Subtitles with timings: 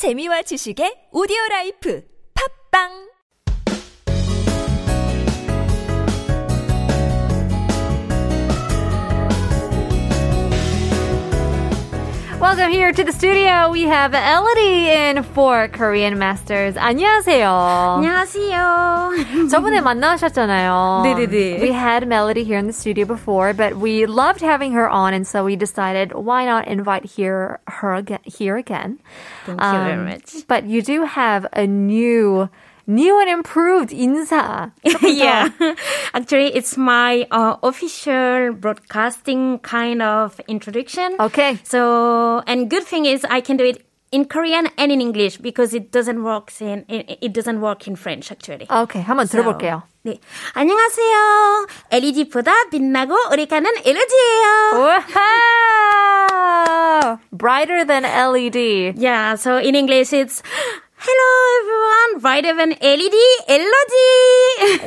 [0.00, 2.00] 재미와 지식의 오디오 라이프.
[2.32, 3.09] 팝빵
[12.49, 13.69] Welcome here to the studio.
[13.71, 16.75] We have Elodie in for Korean Masters.
[16.75, 17.47] 안녕하세요.
[18.03, 19.49] 안녕하세요.
[19.49, 21.03] 저번에 만나셨잖아요.
[21.05, 21.61] 네네네.
[21.61, 25.25] We had Melody here in the studio before, but we loved having her on, and
[25.25, 28.99] so we decided why not invite here her again, here again.
[29.45, 30.47] Thank you very Um, much.
[30.47, 32.49] But you do have a new,
[32.89, 34.71] new and improved 인사.
[35.01, 35.49] yeah.
[36.13, 41.15] Actually, it's my uh, official broadcasting kind of introduction.
[41.19, 41.59] Okay.
[41.63, 45.73] So, and good thing is I can do it in Korean and in English because
[45.73, 48.67] it doesn't work in it, it doesn't work in French actually.
[48.69, 49.83] Okay, 한번 들어볼게요.
[50.05, 50.19] 네.
[50.53, 51.67] 안녕하세요.
[51.91, 54.95] LED보다 빛나고 오래가는 LED예요.
[56.15, 57.19] Wow!
[57.31, 58.93] Brighter than E LED.
[58.97, 60.43] Yeah, so in English it's
[61.02, 62.20] Hello everyone,
[62.56, 63.16] than LED,
[63.48, 63.96] LED.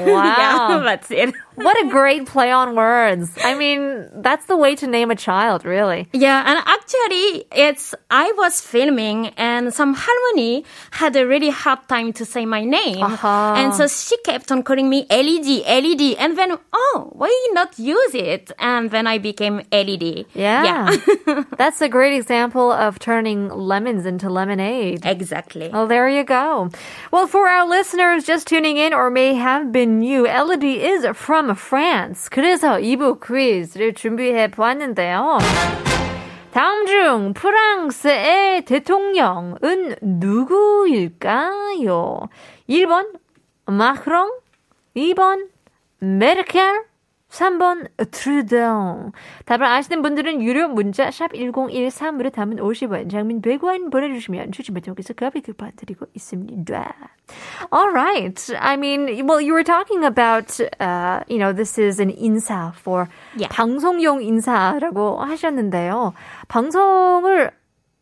[0.07, 0.23] Wow.
[0.23, 1.33] yeah, that's it.
[1.55, 3.31] What a great play on words.
[3.43, 6.07] I mean, that's the way to name a child, really.
[6.13, 12.13] Yeah, and actually, it's I was filming, and some harmony had a really hard time
[12.13, 13.53] to say my name, Uh-huh.
[13.57, 18.15] and so she kept on calling me LED, LED, and then oh, why not use
[18.15, 18.51] it?
[18.59, 20.25] And then I became LED.
[20.33, 20.95] Yeah.
[21.57, 25.05] that's a great example of turning lemons into lemonade.
[25.05, 25.69] exactly.
[25.69, 26.69] Well, there you go.
[27.11, 31.42] Well, for our listeners just tuning in or may have been new, LED is from
[31.51, 32.29] France.
[32.31, 35.37] 그래서 2부 퀴즈를 준비해 보았는데요.
[36.51, 41.49] 다음 중 프랑스의 대통령은 누구일까요?
[42.69, 43.07] 1번
[43.65, 44.31] 마크롱,
[44.95, 45.47] 2번
[45.99, 46.83] 메르켈,
[47.33, 49.11] 3번 트루동.
[49.45, 55.41] 답을 아시는 분들은 유료 문자 샵 1013으로 담은 50원, 장민 100원 보내주시면 추첨을 통해서 커피
[55.41, 56.93] 쿠폰 드리고 있습니다.
[57.73, 58.53] All right.
[58.59, 63.07] I mean, well, you were talking about, uh, you know, this is an 인사 for
[63.35, 63.49] Yeah.
[63.49, 66.13] 방송용 인사라고 하셨는데요.
[66.49, 67.51] 방송을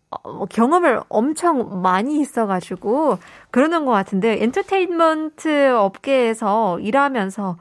[0.09, 3.17] 어, 경험을 엄청 많이 있어가지고
[3.49, 7.55] 그러는 것 같은데 엔터테인먼트 업계에서 일하면서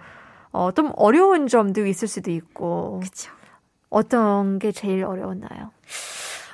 [0.53, 3.31] 어, 좀 어려운 점도 있을 수도 있고 그쵸.
[3.89, 5.71] 어떤 게 제일 어려웠나요?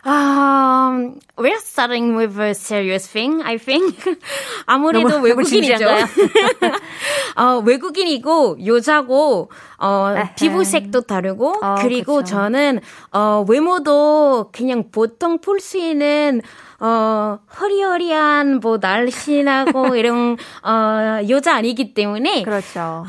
[0.07, 3.97] Um, we're starting with a serious thing, I think.
[4.67, 5.85] 아무래도 외국인이죠.
[7.37, 10.35] 어, 외국인이고, 여자고, 어, 에헤.
[10.37, 12.25] 피부색도 다르고, 어, 그리고 그쵸.
[12.37, 12.81] 저는,
[13.13, 16.41] 어, 외모도 그냥 보통 볼 수 있는,
[16.79, 23.05] 어, 허리허리한, 뭐, 날씬하고, 이런, 어, 여자 아니기 때문에, 그렇죠.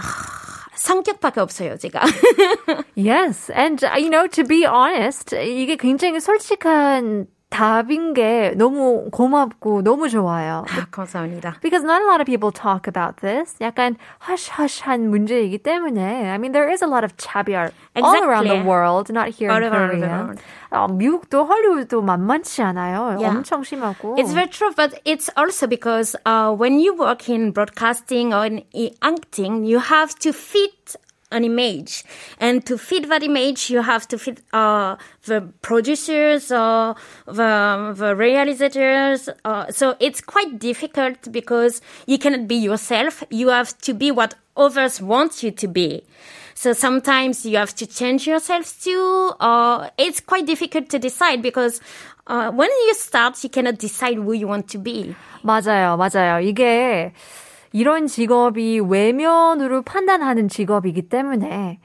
[0.77, 2.01] 성격밖에 없어요, 제가.
[2.95, 9.82] Yes, and uh, you know, to be honest, 이게 굉장히 솔직한 답인 게 너무 고맙고
[9.82, 10.64] 너무 좋아요.
[10.70, 11.58] 아, 감사합니다.
[11.60, 13.54] Because not a lot of people talk about this.
[13.60, 16.30] 약간 hush-hush한 문제이기 때문에.
[16.32, 18.64] I mean, there is a lot of 차별 all around the Exactly.
[18.66, 20.16] world, not here All in around the Korea.
[20.24, 20.40] world.
[20.72, 23.20] 어, 미국도 헐리우드도 만만치 않아요.
[23.20, 23.36] Yeah.
[23.36, 24.16] 엄청 심하고.
[24.16, 28.64] It's very true, but it's also because uh, when you work in broadcasting or in
[28.74, 30.96] i- acting, you have to fit
[31.30, 32.04] an image,
[32.38, 36.94] and to fit that image, you have to fit uh, the producers or
[37.26, 39.28] the the realizers.
[39.44, 43.24] Uh, so it's quite difficult because you cannot be yourself.
[43.30, 46.04] You have to be what others want you to be.
[46.54, 49.32] So sometimes you have to change yourself too.
[49.40, 51.80] Uh, it's quite difficult to decide because
[52.26, 55.14] uh, when you start, you cannot decide who you want to be.
[55.42, 56.40] 맞아요, 맞아요.
[56.40, 57.12] 이게
[57.71, 61.79] 이런 직업이 외면으로 판단하는 직업이기 때문에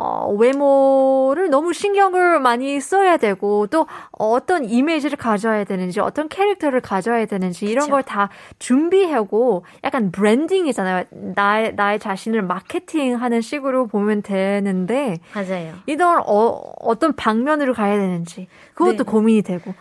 [0.00, 7.26] 어, 외모를 너무 신경을 많이 써야 되고 또 어떤 이미지를 가져야 되는지 어떤 캐릭터를 가져야
[7.26, 7.90] 되는지 이런.
[7.90, 8.28] 걸 다
[8.60, 11.04] 준비하고 약간 브랜딩이잖아요.
[11.10, 15.74] 나의 나의 자신을 마케팅하는 식으로 보면 되는데 맞아요.
[15.86, 19.02] 이걸 어, 어떤 방면으로 가야 되는지 그것도 네.
[19.02, 19.74] 고민이 되고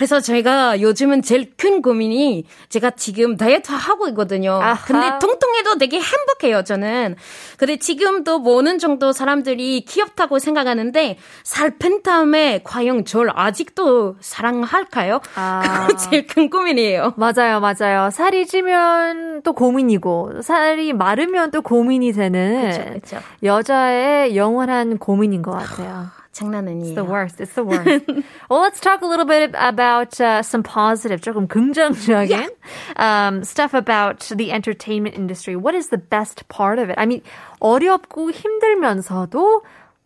[0.00, 4.52] 그래서 제가 요즘은 제일 큰 고민이 제가 지금 다이어트 하고 있거든요.
[4.52, 4.82] 아하.
[4.86, 7.16] 근데 통통해도 되게 행복해요, 저는.
[7.58, 15.20] 근데 지금도 뭐 어느 정도 사람들이 귀엽다고 생각하는데 살 뺀 다음에 과연 절 아직도 사랑할까요?
[15.34, 15.60] 아.
[15.88, 17.12] 그거 제일 큰 고민이에요.
[17.16, 18.08] 맞아요, 맞아요.
[18.10, 23.16] 살이 찌면 또 고민이고, 살이 마르면 또 고민이 되는 그쵸, 그쵸.
[23.42, 26.06] 여자의 영원한 고민인 것 같아요.
[26.32, 27.08] 장난 It's the 아니에요.
[27.08, 27.40] worst.
[27.40, 28.06] It's the worst.
[28.48, 32.48] well, let's talk a little bit about uh, some positive, 조금 긍정적인
[32.96, 35.56] um, stuff about the entertainment industry.
[35.56, 36.94] What is the best part of it?
[36.98, 37.22] I mean,
[37.60, 39.62] 어렵고 힘들면서도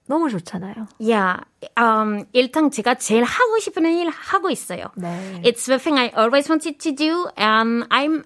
[0.08, 0.88] 너무 좋잖아요.
[0.98, 1.40] Yeah.
[1.76, 4.92] Um, 일단 제가 제일 하고 싶은 일 하고 있어요.
[4.96, 5.40] 네.
[5.44, 8.24] It's the thing I always wanted to do, and I'm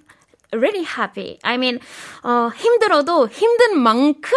[0.52, 1.38] really happy.
[1.44, 1.78] I mean,
[2.24, 4.32] 어, 힘들어도 힘든 만큼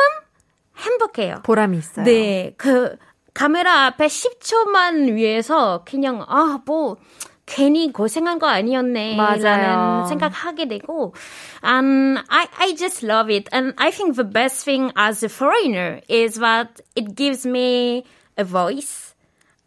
[0.78, 1.42] 행복해요.
[1.44, 2.06] 보람이 있어요.
[2.06, 2.96] 네, 그
[3.34, 6.98] 카메라 앞에 10초만 위해서 그냥 아 뭐
[7.46, 9.42] 괜히 고생한 거 아니었네 맞아요.
[9.44, 11.14] 라는 생각하게 되고
[11.64, 16.00] and I, I just love it and I think the best thing as a foreigner
[16.08, 18.06] is that it gives me
[18.38, 19.14] a voice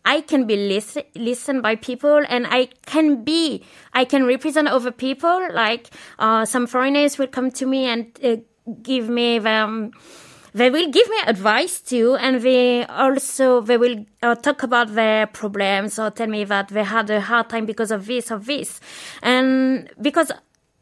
[0.07, 3.65] I can be listen, listened by people and I can be,
[3.95, 5.49] I can represent other people.
[5.51, 5.89] Like,
[6.19, 8.37] uh, some foreigners will come to me and uh,
[8.83, 9.93] give me them,
[10.55, 12.15] they will give me advice too.
[12.15, 16.85] And they also, they will uh, talk about their problems or tell me that they
[16.85, 18.81] had a hard time because of this or this.
[19.23, 20.31] And because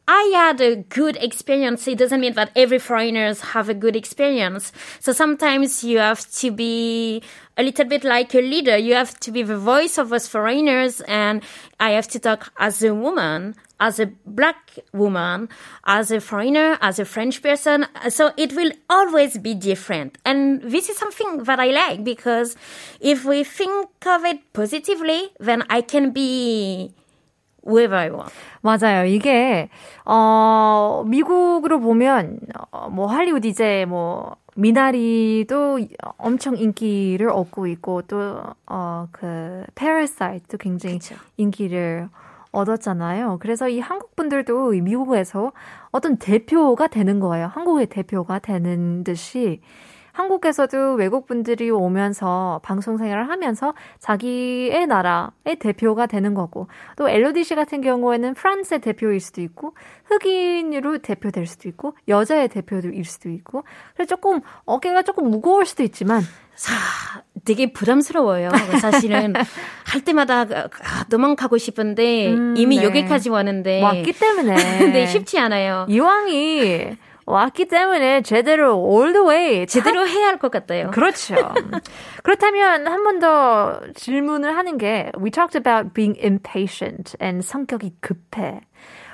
[0.07, 1.87] I had a good experience.
[1.87, 4.73] It doesn't mean that every foreigners have a good experience.
[4.99, 7.23] So sometimes you have to be
[7.57, 8.75] a little bit like a leader.
[8.75, 11.41] You have to be the voice of us foreigners and
[11.79, 15.47] I have to talk as a woman, as a black woman,
[15.85, 17.85] as a foreigner, as a French person.
[18.09, 20.17] So it will always be different.
[20.25, 22.57] And this is something that I like because
[22.99, 26.93] if we think of it positively, then I can be
[27.65, 28.33] wherever I want.
[28.61, 29.05] 맞아요.
[29.05, 29.69] 이게
[30.05, 32.39] 어 미국으로 보면
[32.71, 35.79] 어, 뭐 할리우드 이제 뭐 미나리도
[36.17, 41.15] 엄청 인기를 얻고 있고 또어그 패러사이트도 굉장히 그쵸.
[41.37, 42.09] 인기를
[42.51, 43.39] 얻었잖아요.
[43.41, 45.51] 그래서 이 한국 분들도 미국에서
[45.91, 47.47] 어떤 대표가 되는 거예요.
[47.47, 49.59] 한국의 대표가 되는 듯이
[50.13, 57.55] 한국에서도 외국 분들이 오면서 방송 생활을 하면서 자기의 나라의 대표가 되는 거고 또 엘로디 씨
[57.55, 59.75] 같은 경우에는 프랑스의 대표일 수도 있고
[60.05, 63.63] 흑인으로 대표될 수도 있고 여자의 대표일 수도 있고
[63.95, 66.21] 그래서 조금 어깨가 조금 무거울 수도 있지만
[66.55, 66.73] 사,
[67.45, 68.49] 되게 부담스러워요.
[68.79, 69.33] 사실은
[69.85, 72.83] 할 때마다 아, 도망가고 싶은데 음, 이미 네.
[72.83, 74.55] 여기까지 왔는데 왔기 때문에
[74.93, 75.87] 네, 쉽지 않아요.
[75.89, 80.91] 이왕이 왔기 때문에 제대로 all the way 제대로 해야 할 것 같아요.
[80.91, 81.35] 그렇죠.
[82.23, 88.61] 그렇다면 한 번 더 질문을 하는 게 we talked about being impatient and 성격이 급해.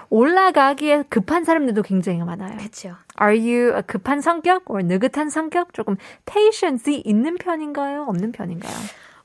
[0.10, 2.58] 올라가기에 급한 사람들도 굉장히 많아요.
[2.58, 2.96] 그렇죠.
[3.22, 5.74] Are you a 급한 성격 or 느긋한 성격?
[5.74, 8.06] 조금 patience이 있는 편인가요?
[8.08, 8.74] 없는 편인가요?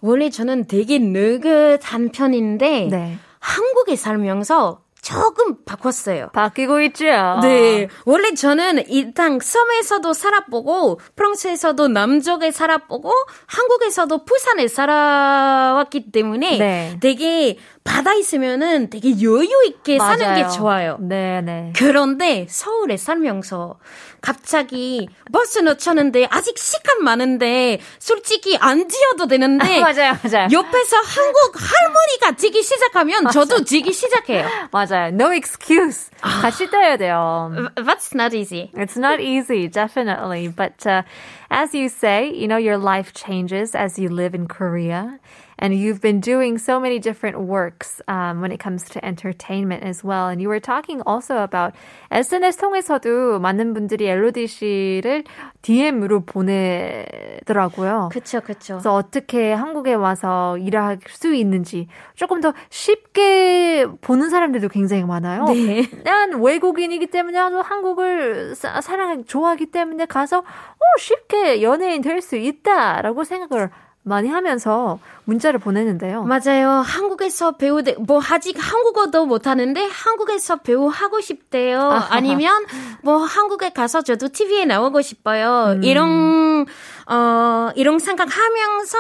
[0.00, 3.16] 원래 저는 되게 느긋한 편인데 네.
[3.38, 6.30] 한국에 살면서 조금 바꿨어요.
[6.32, 7.04] 바뀌고 있죠.
[7.42, 7.88] 네.
[8.06, 13.12] 원래 저는 일단 섬에서도 살아보고, 프랑스에서도 남쪽에 살아보고,
[13.46, 16.98] 한국에서도 부산에 살아왔기 때문에 네.
[17.00, 20.42] 되게 바다 있으면은 되게 여유 있게 사는 맞아요.
[20.48, 20.96] 게 좋아요.
[21.00, 21.72] 네, 네.
[21.76, 23.78] 그런데 서울에 살면서
[24.22, 30.48] 갑자기 버스 놓쳤는데 아직 시간 많은데 솔직히 안 지어도 되는데 맞아요, 맞아요.
[30.50, 34.48] 옆에서 한국 할머니가 지기 시작하면 저도 지기 시작해요.
[34.72, 35.08] 맞아요.
[35.12, 36.10] No excuse.
[36.22, 37.52] 같이 떠야 돼요.
[37.76, 38.70] That's not easy.
[38.75, 40.48] It's not easy, definitely.
[40.48, 41.02] But uh,
[41.50, 45.20] as you say, you know, your life changes as you live in Korea.
[45.58, 50.02] And you've been doing so many different works um, when it comes to entertainment as
[50.02, 50.28] well.
[50.28, 51.74] And you were talking also about
[52.10, 55.24] SNS 통해서도 많은 분들이 엘로디 씨를
[55.62, 58.08] DM으로 보내더라고요.
[58.12, 58.74] 그쵸, 그쵸.
[58.74, 65.44] 그래서 어떻게 한국에 와서 일할 수 있는지 조금 더 쉽게 보는 사람들도 굉장히 많아요.
[65.46, 65.88] 네.
[66.04, 73.24] 난 외국인이기 때문에 한국을 사, 사랑 좋아하기 때문에 가서 어, 쉽게 연예인 될 수 있다라고
[73.24, 73.70] 생각을
[74.05, 76.25] 많이 하면서 문자를 보내는데요.
[76.25, 76.69] 맞아요.
[76.84, 81.81] 한국에서 배우, 뭐, 아직 한국어도 못 하는데, 한국에서 배우 하고 싶대요.
[82.11, 82.67] 아니면,
[83.03, 85.81] 뭐, 한국에 가서 저도 TV에 나오고 싶어요.
[85.82, 86.67] 이런,
[87.11, 88.99] 어, 이런 생각하면서,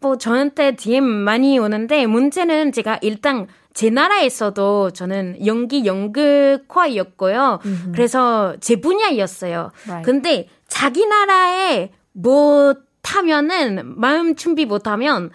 [0.00, 7.60] 뭐, 저한테 DM 많이 오는데, 문제는 제가 일단, 제 나라에서도 저는 연기 연극과였고요.
[7.92, 9.72] 그래서 제 분야였어요.
[9.86, 10.04] Right.
[10.04, 11.90] 근데 자기 나라에
[13.12, 15.30] 못하면은 마음 준비 못하면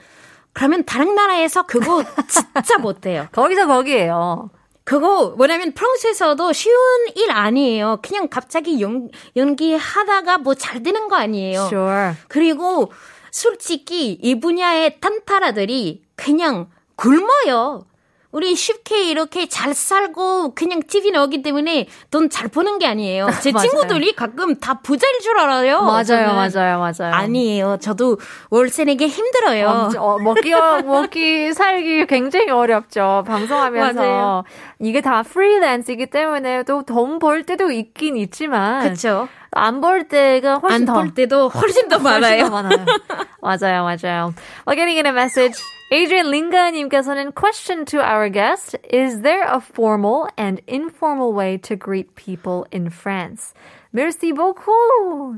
[0.54, 3.28] 그러면 다른 나라에서 그거 진짜 못해요.
[3.32, 4.50] 거기서 거기에요.
[4.84, 6.76] 그거 뭐냐면 프랑스에서도 쉬운
[7.16, 8.00] 일 아니에요.
[8.02, 11.66] 그냥 갑자기 연, 연기하다가 뭐 잘 되는 거 아니에요.
[11.66, 12.14] Sure.
[12.30, 12.92] 그리고
[13.32, 17.86] 솔직히 이 분야의 탄타라들이 그냥 굶어요.
[18.32, 23.28] 우리 쉽게 이렇게 잘 살고 그냥 TV 나오기 때문에 돈 잘 버는 게 아니에요.
[23.42, 23.52] 제.
[23.54, 25.82] 친구들이 가끔 다 부자일 줄 알아요.
[25.82, 26.34] 맞아요.
[26.34, 27.14] 맞아요, 맞아요.
[27.14, 27.78] 아니에요.
[27.82, 28.18] 저도
[28.50, 29.68] 월세 내기 힘들어요.
[29.70, 33.24] 어, 어, 먹기, 어, 먹기, 살기 굉장히 어렵죠.
[33.26, 34.02] 방송하면서.
[34.02, 34.44] 맞아요.
[34.80, 38.84] 이게 다 프리랜스이기 때문에 또 돈 벌 때도 있긴 있지만.
[38.84, 39.28] 그렇죠.
[39.52, 40.94] 안벌 때가 훨씬 안 더.
[40.94, 42.44] 볼 때도 훨씬 더 훨씬 많아요.
[42.44, 42.86] 더 많아요.
[43.42, 44.34] 맞아요, 맞아요.
[44.68, 45.58] Well, getting in a message.
[45.91, 48.77] Adrian 링가님께서는 question to our guest.
[48.91, 53.53] Is there a formal and informal way to greet people in France?
[53.95, 54.73] Merci beaucoup.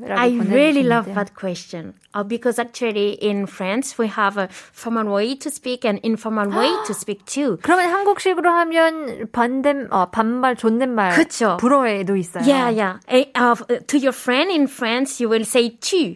[0.07, 1.15] 라고 I really love 보내주셨는데요.
[1.17, 5.99] that question uh, because actually in France we have a formal way to speak and
[6.05, 7.59] informal way to speak too.
[7.63, 11.17] 그러면 한국식으로 하면 반대, 어, 반말, 존댓말.
[11.17, 11.57] 그쵸.
[11.59, 12.47] 불어에도 있어요.
[12.47, 12.99] Yeah, yeah.
[13.09, 13.57] Eh, Uh,
[13.89, 16.15] to your friend in France, you will say tu.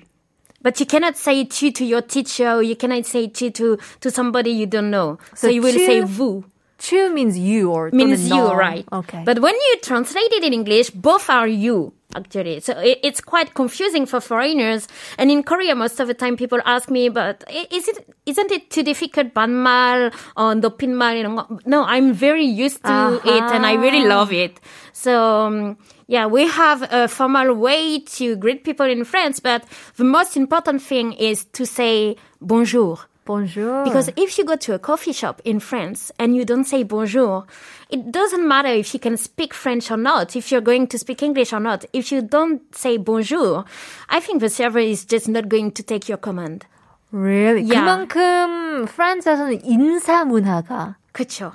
[0.62, 4.10] But you cannot say tu to your teacher, or you cannot say tu to, to
[4.10, 5.18] somebody you don't know.
[5.34, 6.44] So, So you will tu- say vous.
[6.78, 8.54] Tu means you or Means 또는 you, 너.
[8.54, 8.84] right?
[8.92, 9.22] Okay.
[9.24, 12.60] But when you translate it in English, both are you, actually.
[12.60, 14.86] So it, it's quite confusing for foreigners.
[15.18, 18.52] And in Korea, most of the time people ask me, but i- is it, isn't
[18.52, 21.58] it too difficult, 반말, uh, 높임말, 이런 거?
[21.66, 24.60] No, I'm very used to it and I really love it.
[24.92, 25.76] So, um,
[26.06, 29.64] yeah, we have a formal way to greet people in France, but
[29.96, 32.98] the most important thing is to say bonjour.
[33.26, 33.84] Bonjour.
[33.84, 37.44] Because if you go to a coffee shop in France and you don't say bonjour,
[37.90, 41.22] it doesn't matter if you can speak French or not, if you're going to speak
[41.22, 41.84] English or not.
[41.92, 43.66] If you don't say bonjour,
[44.08, 46.64] I think the server is just not going to take your command.
[47.10, 47.62] really?
[47.62, 47.84] Yeah.
[47.84, 51.52] 그만큼 프랑스에서는 인사 문화가 그쵸.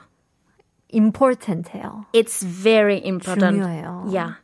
[0.93, 2.07] Important해요.
[2.13, 3.61] It's very important.
[3.61, 4.05] 중요해요.
[4.11, 4.35] Yeah.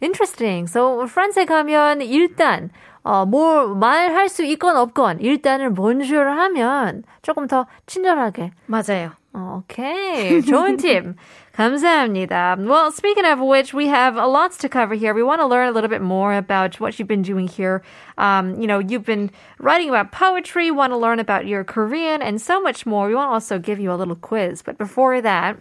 [0.00, 0.66] Interesting.
[0.66, 2.70] So 프랑스에 가면 일단
[3.02, 8.52] 어, 뭐 말할 수 있건 없건 일단은 bonjour 하면 조금 더 친절하게.
[8.66, 9.12] 맞아요.
[9.32, 11.14] Okay, 좋은 팁.
[11.55, 12.57] 감사합니다.
[12.59, 15.13] Well, speaking of which, we have a lots to cover here.
[15.13, 17.81] We want to learn a little bit more about what you've been doing here.
[18.17, 22.41] Um, you know, you've been writing about poetry, want to learn about your Korean, and
[22.41, 23.07] so much more.
[23.07, 24.61] We want to also give you a little quiz.
[24.61, 25.57] But before that,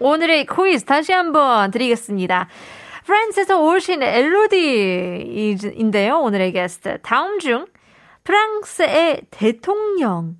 [0.00, 2.48] 오늘의 퀴즈 다시 한번 드리겠습니다.
[3.06, 6.18] 프랑스에서 오신 엘로디인데요.
[6.18, 6.98] 오늘의 게스트.
[7.02, 7.66] 다음 중
[8.24, 10.36] 프랑스의 대통령은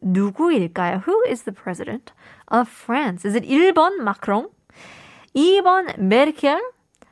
[0.00, 1.02] 누구일까요?
[1.06, 2.14] Who is the president
[2.53, 3.27] Of France?
[3.27, 4.49] Is it 1번 마크롱,
[5.35, 6.61] 2번 메르켈,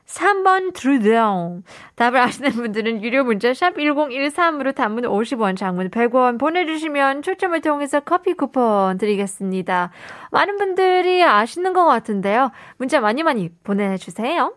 [0.06, 1.62] 3번 트루데옹.
[1.96, 8.34] 답을 아시는 분들은 유료 문자 샵 1013으로 단문 50원, 장문 100원 보내주시면 초점을 통해서 커피
[8.34, 9.90] 쿠폰 드리겠습니다.
[10.30, 12.50] 많은 분들이 아시는 것 같은데요.
[12.76, 14.54] 문자 많이 많이 보내주세요.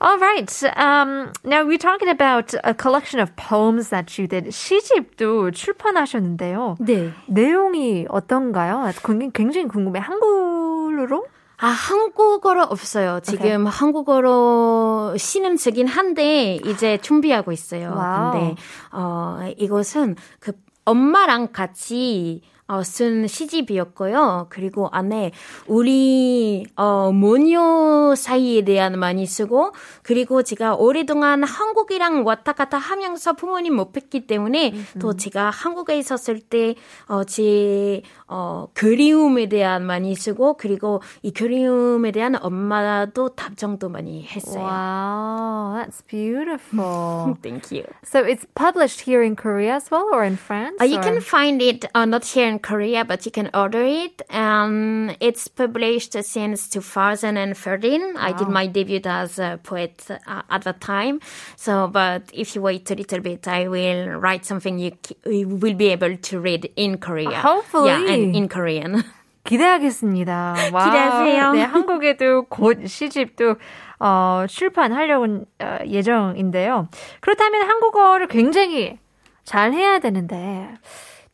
[0.00, 0.50] All right.
[0.76, 4.50] Um, now we're talking about a collection of poems that you did.
[4.50, 6.76] 시집도 출판하셨는데요.
[6.80, 7.12] 네.
[7.26, 8.90] 내용이 어떤가요?
[9.32, 10.00] 굉장히, 궁금해.
[10.00, 11.26] 한글로?
[11.58, 13.20] 아, 한국어로 없어요.
[13.20, 17.94] 지금 한국어로 시는 쓰긴 한데, 이제 준비하고 있어요.
[17.96, 18.32] 와우.
[18.32, 18.54] 근데,
[18.92, 20.52] 어, 이것은 그
[20.84, 24.46] 엄마랑 같이 어, 쓴 시집이었고요.
[24.48, 25.30] 그리고 안에
[25.68, 33.76] 우리 어, 모녀 사이에 대한 많이 쓰고 그리고 제가 오랫동안 한국이랑 왔다 갔다 하면서 부모님
[33.76, 36.74] 못 뵀기 때문에 또 제가 한국에 있었을 때
[37.08, 44.64] 어, 제 어, 그리움에 대한 많이 쓰고 그리고 이 그리움에 대한 엄마도 답정도 많이 했어요.
[44.64, 47.36] Wow, that's beautiful.
[47.42, 47.84] Thank you.
[48.04, 50.76] so it's published here in Korea as well or in France?
[50.80, 53.83] Uh, you or- can find it uh, not here in Korea, but you can order
[53.83, 54.21] it.
[54.29, 58.15] Um, it's published since 2013.
[58.17, 61.19] I did my debut as a poet uh, at that time.
[61.55, 65.47] So, but if you wait a little bit, I will write something you, c- you
[65.47, 67.39] will be able to read in Korea.
[67.41, 67.89] Hopefully.
[67.89, 69.03] Yeah, and in Korean.
[69.43, 70.55] 기대하겠습니다.
[70.71, 70.85] 와우.
[70.85, 71.51] 기대하세요.
[71.53, 73.55] 네, 한국에도 곧 시집도
[73.99, 76.87] 어, 출판하려고 어, 예정인데요.
[77.21, 78.99] 그렇다면 한국어를 굉장히
[79.43, 80.69] 잘 해야 되는데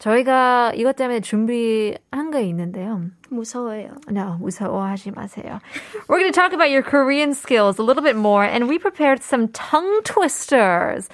[0.02, 3.02] 저희가 이것 때문에 준비한 게 있는데요.
[3.28, 3.94] 무서워요.
[4.10, 5.60] No, 무서워하지 마세요.
[6.08, 9.22] We're going to talk about your Korean skills a little bit more, and we prepared
[9.22, 11.08] some tongue twisters.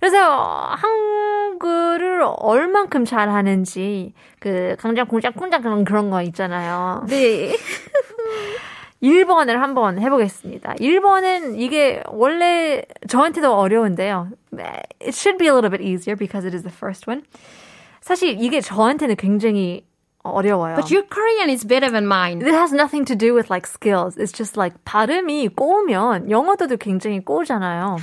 [0.00, 7.06] 그래서 한글을 얼만큼 잘하는지 그 강장 공장 콩장 그런 그런 거 있잖아요.
[7.06, 7.54] 네.
[9.00, 10.74] 1번을 한번 해보겠습니다.
[10.80, 14.30] 1번은 이게 원래 저한테도 어려운데요.
[15.00, 17.22] It should be a little bit easier because it is the first one.
[18.02, 19.86] 사실 이게 저한테는 굉장히
[20.22, 20.76] 어려워요.
[20.76, 22.42] But your Korean is better than mine.
[22.42, 24.16] It has nothing to do with like skills.
[24.18, 27.96] It's just like 발음이 꼬우면 영어도도 굉장히 꼬우잖아요.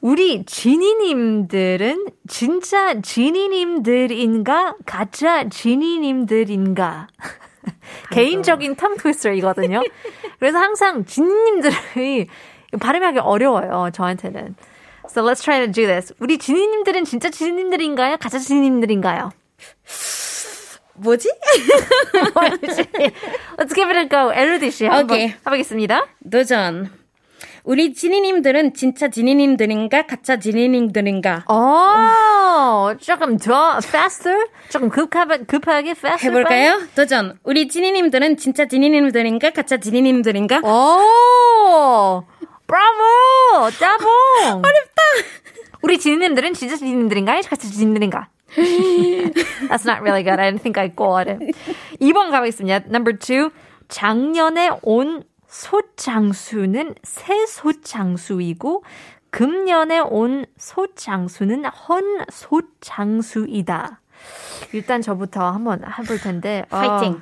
[0.00, 7.08] 우리 지니님들은 진짜 지니님들인가 가짜 지니님들인가?
[8.10, 9.82] 개인적인 텅 트위스터이거든요.
[10.38, 12.28] 그래서 항상 지니님들이
[12.80, 13.90] 발음하기 어려워요.
[13.92, 14.54] 저한테는.
[15.12, 16.14] So let's try to do this.
[16.20, 18.16] 우리 지니님들은 진짜 지니님들인가요?
[18.18, 19.32] 가짜 지니님들인가요?
[20.94, 21.28] 뭐지?
[23.58, 24.30] Let's give it a go.
[24.32, 25.28] 엘루디 씨 한번 오케이.
[25.28, 26.06] 해보겠습니다.
[26.30, 26.90] 도전.
[27.64, 34.46] 우리 지니님들은 진짜 지니님들인가 가짜 지니님들인가 어, 조금 더 faster?
[34.70, 36.30] 조금 급하게, 급하게 faster?
[36.38, 36.82] 해볼까요?
[36.94, 37.38] 도전.
[37.42, 42.24] 우리 지니님들은 진짜 지니님들인가 가짜 지니님들인가 오!
[42.70, 43.70] 브라보!
[43.72, 44.62] 짜봉!
[44.62, 45.02] 어렵다!
[45.82, 47.40] 우리 지니님들은 진짜 지니님들인가?
[47.42, 48.28] 가짜 지니님들인가?
[49.68, 50.38] That's not really good.
[50.38, 51.40] I didn't think I got it.
[52.00, 52.86] 2번 가보겠습니다.
[52.88, 53.50] Number two.
[53.88, 58.84] 작년에 온 소장수는 새 소장수이고
[59.30, 64.00] 금년에 온 소장수는 헌 소장수이다.
[64.72, 66.64] 일단 저부터 한번 해볼 텐데.
[66.70, 67.20] 어, 파이팅.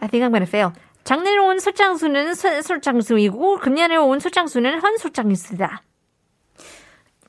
[0.00, 0.72] I think I'm gonna fail.
[1.08, 5.82] 작년에 온 소장수는 소, 소장수이고 금년에 온 소장수는 헌 소장수이다.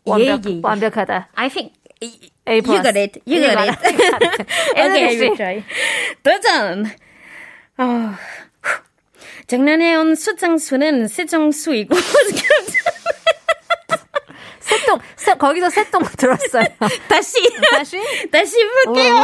[0.03, 0.59] 완벽, 예, 예.
[0.61, 1.29] 완벽하다.
[1.33, 1.73] I think
[2.45, 3.21] A you got it.
[3.25, 3.79] You got it.
[4.75, 5.63] okay, will try.
[6.21, 6.87] 도전.
[7.77, 8.15] 어,
[9.47, 11.95] 작년에 온 수장수는 세정수이고
[14.59, 16.65] 새똥, 새, 거기서 새똥 들었어요.
[17.07, 17.37] 다시
[17.71, 17.97] 다시?
[18.29, 19.23] 다시 볼게요.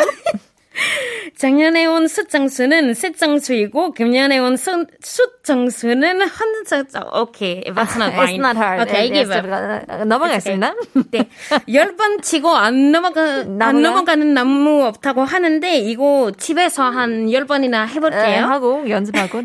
[1.38, 7.04] 작년에 온 수장수는 세정수이고 금년에 온 수, 수정수는 헌수장.
[7.14, 8.40] 오케이, that's not It's mine.
[8.42, 8.82] not hard.
[8.90, 9.46] Okay, give up.
[9.48, 10.06] up.
[10.06, 10.74] 넘어가겠습니다.
[11.12, 11.30] 네.
[11.74, 13.22] 열 번 치고 안 넘어가,
[13.60, 13.82] 안?
[13.82, 18.46] 넘어가는 나무 없다고 하는데, 이거 집에서 한 열 번이나 네, 해볼게요.
[18.46, 19.42] 하고 연습하고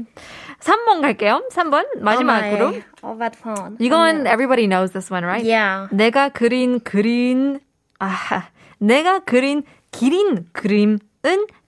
[0.61, 1.43] 3번 갈게요.
[1.53, 2.75] 3번 마지막으로.
[3.03, 3.77] Oh, that fun.
[3.81, 5.47] 이건 everybody knows this one, right?
[5.49, 5.89] Yeah.
[5.95, 7.61] 내가 그린 그린
[7.99, 10.99] 아 내가 그린 기린 그림은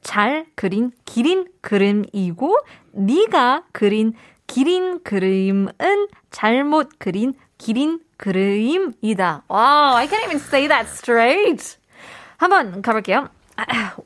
[0.02, 2.58] 잘 그린 기린 그림이고
[2.92, 4.14] 네가 그린
[4.46, 9.44] 기린 그림은 잘못 그린 기린 그림이다.
[9.50, 11.78] Wow, I can't even say that straight.
[12.36, 13.28] 한번 가볼게요.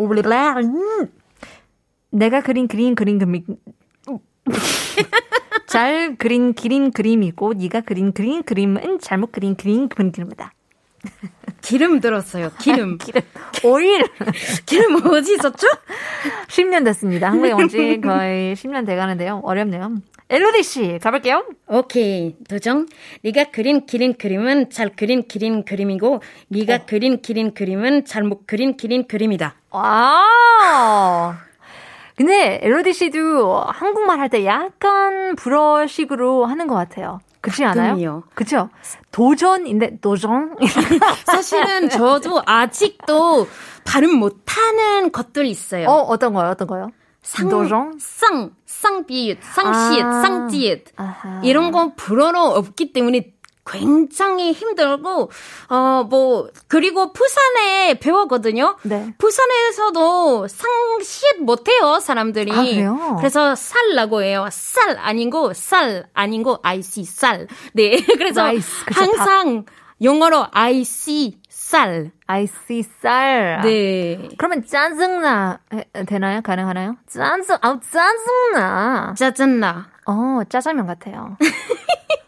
[2.11, 3.45] 내가 그린 그린 그린 그림
[5.67, 10.53] 잘 그린 기린 그림이고 네가 그린 그린 그림은 잘못 그린 그린 그림이다.
[11.63, 12.51] 기름 들었어요.
[12.61, 12.99] 기름.
[13.03, 13.23] 기름
[13.65, 14.05] 오일
[14.67, 15.67] 기름 어디 있었죠?
[16.49, 17.31] 10년 됐습니다.
[17.31, 19.41] 한국에 온 지 거의 10년 돼가는데요.
[19.45, 19.93] 어렵네요.
[20.29, 21.45] 엘로디 씨 가볼게요.
[21.69, 22.35] 오케이.
[22.49, 22.87] 도정.
[23.23, 28.77] 네가 그린 기린 그림은 잘 그린 기린 그림이고, 네가 그린 기린 그림은 잘 못 그린
[28.77, 29.55] 기린 그림이다.
[29.71, 31.39] 와.
[32.17, 37.21] 근데 엘로디 씨도 한국말 할 때 약간 불어식으로 하는 것 같아요.
[37.47, 38.25] 그렇지 않아요?
[38.35, 38.71] 그죠?
[39.13, 40.57] 도전인데 도전?
[41.25, 43.47] 사실은 저도 아직도
[43.85, 45.89] 발음 못하는 것들 있어요.
[45.89, 46.51] 어 어떤 거요?
[46.51, 46.91] 어떤 거요?
[47.23, 47.99] 상, 도전?
[47.99, 50.23] 쌍, 쌍비읒, 쌍시읒, 아.
[50.23, 50.85] 쌍지읒.
[50.97, 51.41] 아하.
[51.43, 53.33] 이런 건 불어로 없기 때문에
[53.67, 55.31] 굉장히 힘들고,
[55.69, 58.77] 어, 뭐, 그리고 부산에 배웠거든요.
[58.83, 59.13] 네.
[59.19, 62.53] 부산에서도 쌍시읒 못해요, 사람들이.
[62.53, 63.17] 아, 그래요?
[63.19, 64.47] 그래서 쌀라고 해요.
[64.51, 67.47] 쌀 아니고, 쌀 아니고, I see 쌀.
[67.75, 67.97] 네.
[68.19, 69.65] 그래서 그쵸, 항상
[70.03, 72.11] 영어로 I see 쌀.
[72.27, 73.61] I see 쌀.
[73.63, 74.29] 네.
[74.39, 76.41] 그러면 짜증나 해- 되나요?
[76.43, 76.97] 가능하나요?
[77.09, 79.15] 짜증, 아우 짜증나.
[79.17, 79.89] 짜증나.
[80.07, 81.37] 어 짜장면 같아요.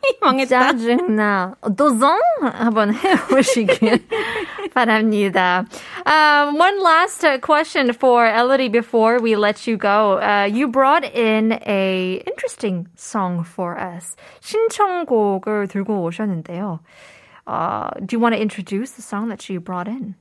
[0.21, 0.59] 망했다.
[0.71, 1.55] 짜증나.
[1.77, 4.07] 도전 한번 해보시길
[4.73, 5.65] 바랍니다.
[6.05, 10.19] Um, one last uh, question for Elodie before we let you go.
[10.19, 14.15] Uh, you brought in a interesting song for us.
[14.41, 16.79] 신청곡을 들고 오셨는데요.
[17.45, 20.15] Uh, do you want to introduce the song that you brought in?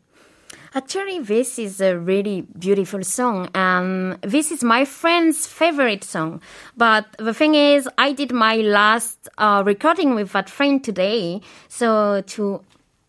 [0.77, 3.49] Actually, this is a really beautiful song.
[3.55, 6.39] Um, this is my friend's favorite song.
[6.77, 11.41] But the thing is, I did my last uh, recording with that friend today.
[11.67, 12.61] So to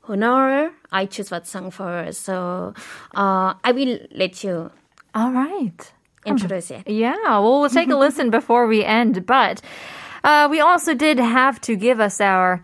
[0.04, 2.12] honor her, I choose that song for her.
[2.12, 2.72] So
[3.14, 4.70] uh, I will let you
[5.14, 5.92] All right.
[6.24, 6.84] introduce it.
[6.88, 9.60] Yeah, well, we'll take a listen before we end, but
[10.24, 12.62] uh, we also did have to give us our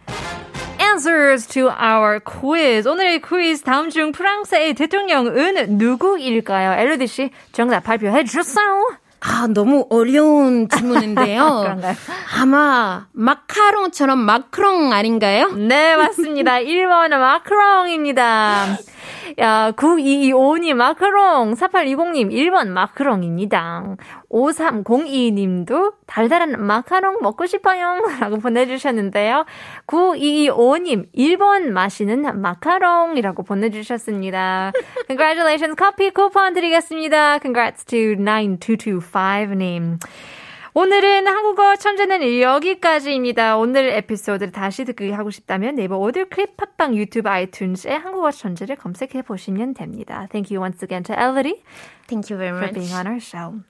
[0.94, 2.86] answers to our quiz.
[2.88, 6.80] 오늘의 quiz 다음 중 프랑스의 대통령은 누구일까요?
[6.80, 8.64] 엘로디 씨 정답 발표해 주세요.
[9.20, 11.80] 아, 너무 어려운 질문인데요.
[12.38, 15.50] 아마 마카롱처럼 마크롱 아닌가요?
[15.52, 16.58] 네, 맞습니다.
[16.58, 18.76] 1번 마크롱입니다.
[19.38, 21.54] 야, 9225님, 마카롱.
[21.54, 23.96] 4820님, 1번 마카롱입니다.
[24.30, 28.00] 5302님도 달달한 마카롱 먹고 싶어요.
[28.20, 29.44] 라고 보내주셨는데요.
[29.86, 34.72] 9225님, 1번 마시는 마카롱이라고 보내주셨습니다.
[35.06, 35.74] Congratulations.
[35.76, 37.38] 커피 쿠폰 드리겠습니다.
[37.40, 39.98] Congrats to 9225님.
[40.73, 43.57] 오늘은 한국어 천재는 여기까지입니다.
[43.57, 49.23] 오늘 에피소드를 다시 듣기 하고 싶다면 네이버 오디오 클립 팟빵 유튜브 아이튠즈에 한국어 천재를 검색해
[49.23, 50.27] 보시면 됩니다.
[50.31, 51.61] Thank you once again to Elodie
[52.07, 52.73] Thank you very for much.
[52.75, 53.61] being on our show.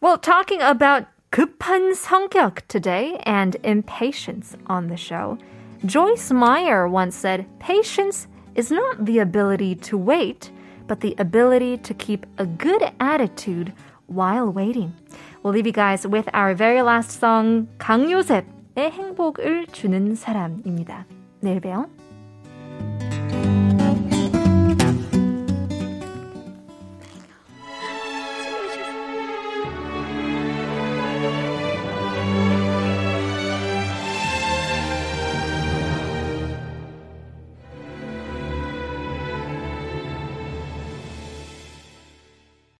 [0.00, 5.36] well, talking about 급한 성격 today and impatience on the show.
[5.84, 10.50] Joyce Meyer once said, patience is not the ability to wait,
[10.86, 13.72] but the ability to keep a good attitude
[14.06, 14.94] while waiting.
[15.43, 21.05] We'll leave you guys with our very last song, 강요셉의 행복을 주는 사람입니다.
[21.41, 21.98] 내일 봬요.